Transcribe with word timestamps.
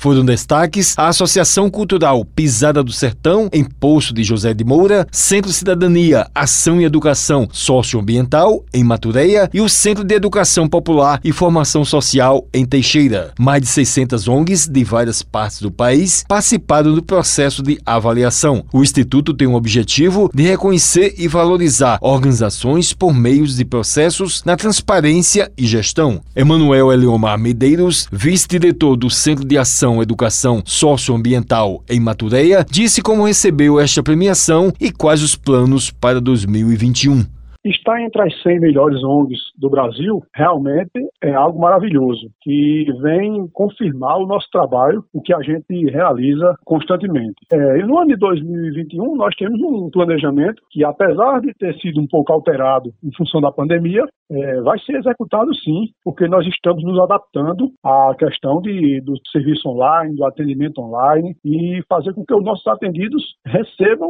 Foram 0.00 0.24
destaques 0.24 0.94
a 0.96 1.08
Associação 1.08 1.68
Cultural 1.68 2.24
Pisada 2.24 2.82
do 2.82 2.90
Sertão, 2.90 3.50
em 3.52 3.62
Poço 3.62 4.14
de 4.14 4.24
José 4.24 4.54
de 4.54 4.64
Moura, 4.64 5.06
Centro 5.12 5.52
Cidadania, 5.52 6.26
Ação 6.34 6.80
e 6.80 6.86
Educação 6.86 7.46
Socioambiental, 7.52 8.64
em 8.72 8.82
Matureia, 8.82 9.50
e 9.52 9.60
o 9.60 9.68
Centro 9.68 10.02
de 10.02 10.14
Educação 10.14 10.66
Popular 10.66 11.20
e 11.22 11.32
Formação 11.32 11.84
Social, 11.84 12.48
em 12.50 12.64
Teixeira. 12.64 13.34
Mais 13.38 13.60
de 13.60 13.68
600 13.68 14.26
ONGs 14.26 14.66
de 14.68 14.82
várias 14.84 15.22
partes 15.22 15.60
do 15.60 15.70
país 15.70 16.24
participaram 16.26 16.94
do 16.94 17.02
processo 17.02 17.62
de 17.62 17.78
avaliação. 17.84 18.64
O 18.72 18.82
Instituto 18.82 19.34
tem 19.34 19.46
o 19.46 19.54
objetivo 19.54 20.30
de 20.32 20.44
reconhecer 20.44 21.14
e 21.18 21.28
valorizar 21.28 21.98
organizações 22.00 22.94
por 22.94 23.12
meios 23.12 23.54
de 23.54 23.66
processos 23.66 24.42
na 24.46 24.56
transparência 24.56 25.52
e 25.58 25.66
gestão. 25.66 26.22
Emanuel 26.34 26.90
Eliomar 26.90 27.38
Medeiros, 27.38 28.08
vice-diretor 28.10 28.96
do 28.96 29.10
Centro 29.10 29.44
de 29.44 29.58
Ação 29.58 29.89
Educação 30.02 30.62
Socioambiental 30.64 31.82
em 31.88 31.98
Matureia, 31.98 32.66
disse 32.70 33.00
como 33.00 33.24
recebeu 33.24 33.80
esta 33.80 34.02
premiação 34.02 34.72
e 34.78 34.92
quais 34.92 35.22
os 35.22 35.34
planos 35.34 35.90
para 35.90 36.20
2021. 36.20 37.39
Estar 37.64 38.00
entre 38.00 38.22
as 38.22 38.42
100 38.42 38.58
melhores 38.60 39.02
ONGs 39.04 39.38
do 39.58 39.68
Brasil 39.68 40.22
realmente 40.34 40.90
é 41.22 41.34
algo 41.34 41.60
maravilhoso, 41.60 42.30
que 42.40 42.86
vem 43.02 43.46
confirmar 43.52 44.16
o 44.16 44.26
nosso 44.26 44.48
trabalho, 44.50 45.04
o 45.12 45.20
que 45.20 45.34
a 45.34 45.42
gente 45.42 45.90
realiza 45.90 46.54
constantemente. 46.64 47.34
É, 47.52 47.78
e 47.78 47.82
no 47.82 47.98
ano 47.98 48.08
de 48.08 48.16
2021, 48.16 49.14
nós 49.14 49.34
temos 49.36 49.60
um 49.60 49.90
planejamento 49.90 50.62
que, 50.70 50.82
apesar 50.84 51.40
de 51.40 51.52
ter 51.54 51.74
sido 51.80 52.00
um 52.00 52.06
pouco 52.06 52.32
alterado 52.32 52.90
em 53.04 53.14
função 53.14 53.42
da 53.42 53.52
pandemia, 53.52 54.06
é, 54.30 54.60
vai 54.62 54.78
ser 54.78 54.96
executado 54.96 55.54
sim, 55.56 55.88
porque 56.02 56.26
nós 56.28 56.46
estamos 56.46 56.82
nos 56.84 56.98
adaptando 57.00 57.70
à 57.84 58.14
questão 58.18 58.60
de, 58.62 59.00
do 59.02 59.14
serviço 59.30 59.68
online, 59.68 60.16
do 60.16 60.24
atendimento 60.24 60.80
online 60.80 61.36
e 61.44 61.82
fazer 61.88 62.14
com 62.14 62.24
que 62.24 62.34
os 62.34 62.44
nossos 62.44 62.66
atendidos 62.66 63.22
recebam 63.44 64.08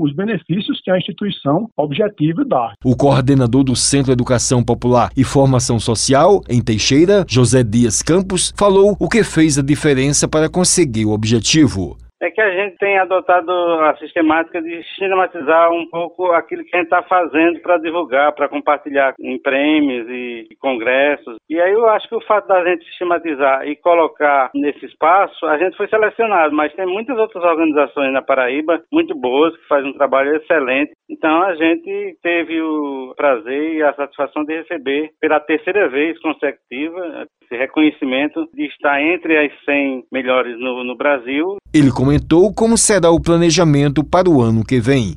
os 0.00 0.14
benefícios 0.14 0.80
que 0.80 0.90
a 0.90 0.96
instituição 0.96 1.66
objetiva 1.76 2.44
dá. 2.44 2.74
O 2.86 2.94
coordenador 2.94 3.64
do 3.64 3.74
Centro 3.74 4.12
Educação 4.12 4.62
Popular 4.62 5.10
e 5.16 5.24
Formação 5.24 5.80
Social, 5.80 6.40
em 6.48 6.62
Teixeira, 6.62 7.26
José 7.28 7.64
Dias 7.64 8.00
Campos, 8.00 8.54
falou 8.56 8.96
o 9.00 9.08
que 9.08 9.24
fez 9.24 9.58
a 9.58 9.62
diferença 9.62 10.28
para 10.28 10.48
conseguir 10.48 11.04
o 11.04 11.10
objetivo 11.10 11.98
é 12.20 12.30
que 12.30 12.40
a 12.40 12.50
gente 12.50 12.76
tem 12.76 12.98
adotado 12.98 13.50
a 13.50 13.96
sistemática 13.96 14.60
de 14.62 14.82
sistematizar 14.84 15.70
um 15.70 15.88
pouco 15.88 16.32
aquilo 16.32 16.64
que 16.64 16.74
a 16.74 16.78
gente 16.78 16.86
está 16.86 17.02
fazendo 17.02 17.60
para 17.60 17.78
divulgar, 17.78 18.32
para 18.34 18.48
compartilhar 18.48 19.14
em 19.20 19.40
prêmios 19.40 20.08
e, 20.08 20.48
congressos. 20.60 21.36
E 21.48 21.60
aí 21.60 21.72
eu 21.72 21.86
acho 21.88 22.08
que 22.08 22.14
o 22.14 22.20
fato 22.22 22.48
da 22.48 22.64
gente 22.64 22.84
sistematizar 22.86 23.66
e 23.68 23.76
colocar 23.76 24.50
nesse 24.54 24.86
espaço, 24.86 25.46
a 25.46 25.58
gente 25.58 25.76
foi 25.76 25.88
selecionado, 25.88 26.54
mas 26.54 26.74
tem 26.74 26.86
muitas 26.86 27.18
outras 27.18 27.44
organizações 27.44 28.12
na 28.12 28.22
Paraíba 28.22 28.82
muito 28.92 29.14
boas 29.14 29.56
que 29.56 29.66
fazem 29.68 29.90
um 29.90 29.96
trabalho 29.96 30.34
excelente. 30.36 30.92
Então 31.08 31.42
a 31.42 31.54
gente 31.54 32.18
teve 32.22 32.60
o 32.60 33.14
prazer 33.16 33.74
e 33.74 33.82
a 33.82 33.92
satisfação 33.94 34.44
de 34.44 34.56
receber 34.56 35.10
pela 35.20 35.40
terceira 35.40 35.88
vez 35.88 36.18
consecutiva 36.20 37.26
esse 37.46 37.56
reconhecimento 37.56 38.48
de 38.52 38.66
estar 38.66 39.00
entre 39.00 39.38
as 39.38 39.52
100 39.64 40.06
melhores 40.12 40.58
no, 40.58 40.84
no 40.84 40.96
Brasil. 40.96 41.56
Ele 41.72 41.90
comentou 41.90 42.52
como 42.52 42.76
será 42.76 43.10
o 43.10 43.20
planejamento 43.20 44.04
para 44.04 44.28
o 44.28 44.42
ano 44.42 44.64
que 44.64 44.80
vem 44.80 45.14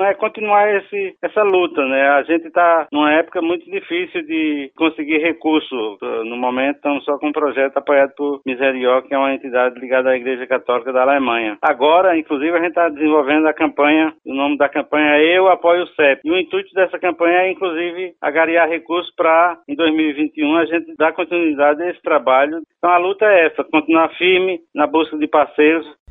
é 0.00 0.14
continuar 0.14 0.74
esse, 0.74 1.16
essa 1.22 1.42
luta, 1.42 1.84
né? 1.86 2.08
A 2.10 2.22
gente 2.22 2.46
está 2.46 2.86
numa 2.92 3.12
época 3.12 3.42
muito 3.42 3.70
difícil 3.70 4.22
de 4.24 4.70
conseguir 4.76 5.18
recurso. 5.18 5.98
No 6.24 6.36
momento 6.36 6.76
estamos 6.76 7.04
só 7.04 7.18
com 7.18 7.28
um 7.28 7.32
projeto 7.32 7.76
apoiado 7.76 8.12
por 8.16 8.40
Miserior, 8.46 9.02
que 9.02 9.14
é 9.14 9.18
uma 9.18 9.34
entidade 9.34 9.78
ligada 9.78 10.10
à 10.10 10.16
Igreja 10.16 10.46
Católica 10.46 10.92
da 10.92 11.02
Alemanha. 11.02 11.58
Agora, 11.60 12.16
inclusive, 12.16 12.52
a 12.52 12.60
gente 12.60 12.68
está 12.68 12.88
desenvolvendo 12.88 13.46
a 13.46 13.52
campanha, 13.52 14.14
o 14.24 14.34
nome 14.34 14.56
da 14.56 14.68
campanha 14.68 15.16
é 15.16 15.38
Eu 15.38 15.48
Apoio 15.48 15.84
o 15.84 15.88
CEP. 15.88 16.20
E 16.24 16.30
o 16.30 16.38
intuito 16.38 16.72
dessa 16.74 16.98
campanha 16.98 17.42
é, 17.42 17.50
inclusive, 17.50 18.14
agariar 18.20 18.68
recursos 18.68 19.12
para, 19.14 19.58
em 19.68 19.74
2021, 19.74 20.56
a 20.56 20.64
gente 20.64 20.96
dar 20.96 21.12
continuidade 21.12 21.82
a 21.82 21.90
esse 21.90 22.00
trabalho. 22.02 22.60
Então 22.78 22.90
a 22.90 22.98
luta 22.98 23.24
é 23.26 23.46
essa, 23.46 23.64
continuar 23.64 24.08
firme 24.16 24.60
na 24.74 24.86
busca 24.86 25.16
de 25.16 25.26
parceiros 25.26 25.86